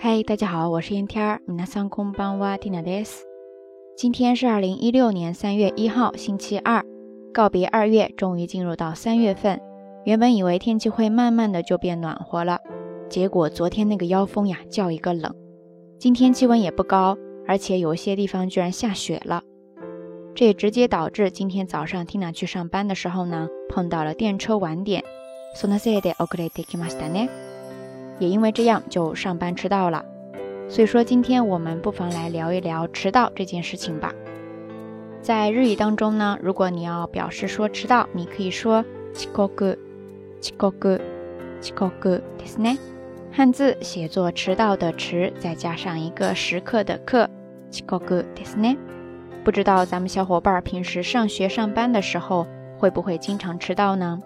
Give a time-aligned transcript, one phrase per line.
[0.00, 1.40] 嗨，大家好，我是烟天儿。
[1.46, 3.24] 皆さんこんばんは、ティナです。
[3.96, 6.84] 今天是二零一六年三月一号，星期二。
[7.32, 9.60] 告别二月，终于进入到三月份。
[10.04, 12.60] 原本以为天气会慢慢的就变暖和了，
[13.08, 15.34] 结果昨天那个妖风呀，叫一个冷。
[15.98, 17.16] 今天气温也不高，
[17.46, 19.42] 而且有些地方居然下雪了。
[20.34, 25.02] 这也直接导致今天早上 Tina 去上班的时候呢，碰到了电车晚点。
[25.56, 27.30] そのせいで遅れてきましたね。
[28.20, 30.04] 也因为这样就上班迟到了。
[30.68, 34.12] 所以说今天我们不妨来聊一聊迟到这件事情吧。
[35.22, 39.76] 在日语当中呢，如果你要表示说迟到，你可以说遅刻、
[40.40, 41.00] 遅刻、
[41.60, 42.78] 遅刻ですね。
[43.32, 47.28] 汉字写作迟到的迟，再加上一个时刻的刻，
[47.70, 48.76] 遅刻ですね。
[49.44, 52.46] 不知道咱们小伙伴平时上学上班的时候
[52.78, 54.20] 会不会经常迟到呢？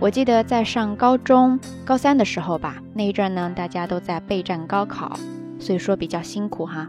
[0.00, 5.16] 我记得在上高中高三的时候吧，那一阵呢，大家都在备战高考，
[5.60, 6.88] 所以说比较辛苦哈。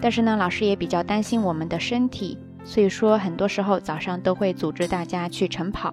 [0.00, 5.92] 但是呢，老师也比较担心我们的身体，所以说很多时候早上都会组织大家去晨跑。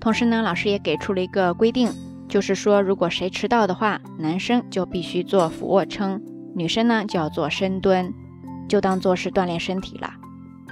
[0.00, 1.90] 同时呢，老师也给出了一个规定，
[2.28, 6.20] 就是说如果谁迟到的话，男生就必须做俯卧撑，
[6.54, 8.12] 女生呢就要做深蹲，
[8.68, 10.10] 就当做是锻炼身体了。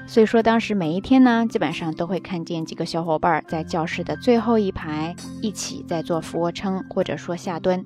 [0.08, 7.86] 所以说，当时每一天呢，基本上都会看见几个小伙伴在教室的最后一排一起在做俯卧撑，或者说下蹲，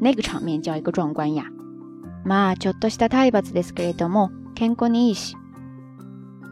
[0.00, 1.44] 那个场面叫一个壮观呀！
[2.24, 5.34] まちょっとした体罰ですけれども、健康にいいし。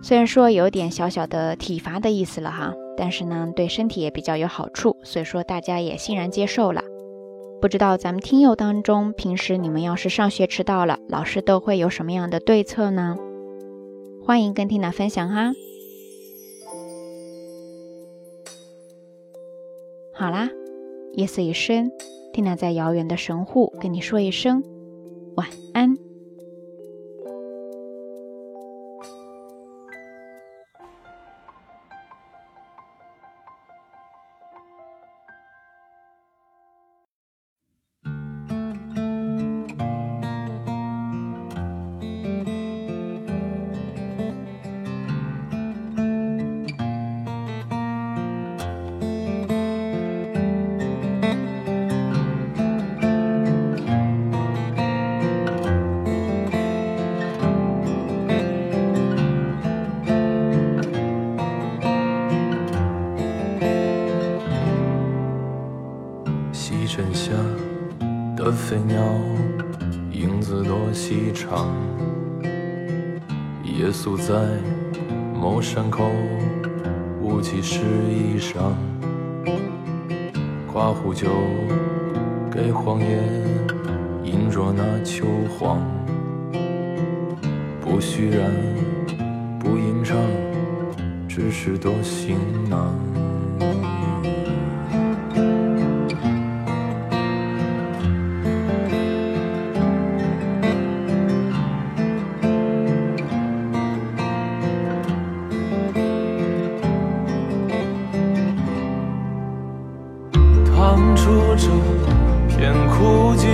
[0.03, 6.83] 虽然说有点小小的体罚的意思了哈，但是呢，对身体也比较有好处，所以说大家也欣然接受了。
[7.61, 13.17] 不知道咱们听友当中，平时你们要是上学迟到了，老师都会有什么样的对策呢？
[14.26, 15.54] 欢迎跟缇娜分享哈。
[20.12, 20.50] 好啦，
[21.14, 21.92] 夜色已深，
[22.34, 24.64] 缇娜在遥远的神户跟你说一声
[25.36, 25.95] 晚安。
[68.45, 69.01] 的飞鸟，
[70.11, 71.67] 影子多细长。
[73.63, 74.35] 夜宿在
[75.33, 76.11] 某山口，
[77.23, 78.72] 雾气湿衣裳。
[80.72, 81.28] 夸壶酒
[82.51, 83.19] 给荒野，
[84.23, 85.25] 饮着那秋
[85.57, 85.81] 黄。
[87.81, 88.51] 不虚然，
[89.59, 90.16] 不吟唱，
[91.27, 92.38] 只是多行
[92.69, 92.94] 囊。
[111.57, 111.69] 这
[112.47, 113.45] 片枯寂，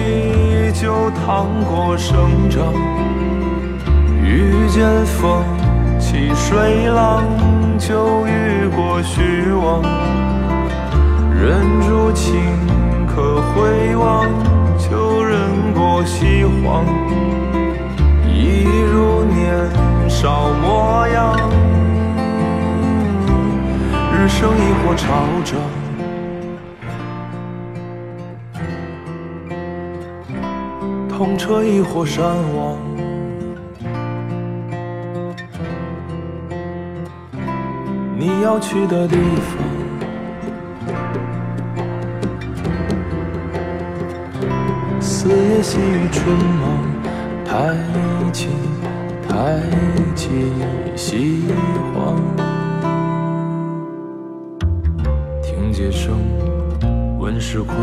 [0.72, 2.74] 就趟过生长；
[4.24, 5.44] 遇见风
[6.00, 7.24] 起水浪，
[7.78, 9.82] 就遇过虚妄。
[11.34, 12.36] 忍住情
[13.08, 14.28] 可回望，
[14.78, 15.40] 就忍
[15.74, 16.86] 过西荒。
[18.28, 21.36] 一如年少模样，
[24.14, 25.08] 日升亦或潮
[25.44, 25.60] 涨。
[31.24, 32.80] 风车亦或山望，
[38.18, 39.62] 你要去的地方。
[45.00, 46.80] 四野细雨春忙，
[47.46, 47.78] 太
[48.32, 48.48] 急
[49.30, 49.60] 太
[50.16, 50.52] 急
[50.96, 51.44] 西
[51.94, 52.18] 荒。
[55.44, 56.18] 听街声，
[57.20, 57.78] 闻时况，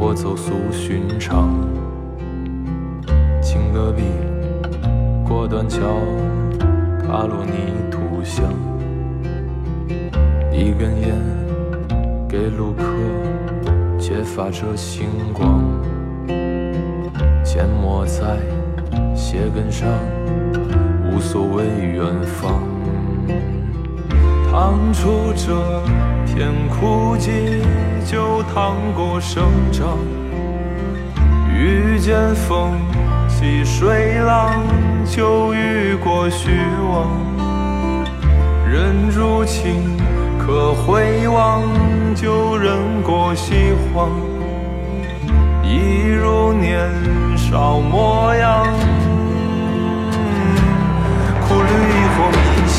[0.00, 1.77] 或走俗寻常。
[3.72, 4.02] 隔壁
[5.26, 5.80] 过断桥，
[7.00, 8.44] 踏落泥土香。
[10.52, 11.14] 一根烟
[12.28, 12.84] 给路客，
[13.98, 15.62] 揭发着星光。
[17.44, 18.38] 缄默在
[19.14, 19.88] 鞋跟上，
[21.10, 22.62] 无所谓远方。
[24.50, 25.82] 趟出这
[26.26, 27.62] 片枯寂，
[28.04, 29.98] 就趟过生长。
[31.52, 31.88] 遇。
[31.98, 32.78] 见风
[33.38, 34.66] 起水浪，
[35.06, 36.58] 就遇过虚
[36.90, 37.08] 妄。
[38.68, 39.96] 人如情
[40.36, 41.62] 可回望，
[42.16, 44.10] 就忍过西荒。
[45.62, 46.90] 一如年
[47.36, 48.66] 少模样，
[51.46, 52.36] 苦旅亦或迷
[52.66, 52.78] 香。